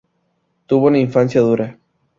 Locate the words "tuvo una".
0.65-0.97